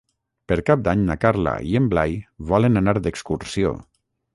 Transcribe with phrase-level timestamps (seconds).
[0.51, 2.19] Per Cap d'Any na Carla i en Blai
[2.55, 3.81] volen anar d'excursió.